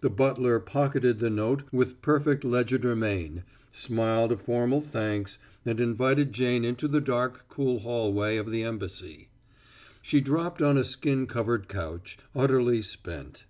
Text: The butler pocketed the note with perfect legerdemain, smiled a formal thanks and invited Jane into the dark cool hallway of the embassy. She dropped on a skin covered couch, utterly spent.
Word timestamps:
The 0.00 0.08
butler 0.08 0.58
pocketed 0.58 1.18
the 1.18 1.28
note 1.28 1.64
with 1.70 2.00
perfect 2.00 2.44
legerdemain, 2.44 3.42
smiled 3.72 4.32
a 4.32 4.38
formal 4.38 4.80
thanks 4.80 5.38
and 5.66 5.78
invited 5.78 6.32
Jane 6.32 6.64
into 6.64 6.88
the 6.88 7.02
dark 7.02 7.44
cool 7.50 7.80
hallway 7.80 8.38
of 8.38 8.50
the 8.50 8.62
embassy. 8.62 9.28
She 10.00 10.22
dropped 10.22 10.62
on 10.62 10.78
a 10.78 10.82
skin 10.84 11.26
covered 11.26 11.68
couch, 11.68 12.16
utterly 12.34 12.80
spent. 12.80 13.44